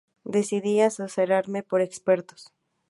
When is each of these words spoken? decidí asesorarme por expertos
decidí 0.23 0.81
asesorarme 0.81 1.61
por 1.61 1.79
expertos 1.81 2.41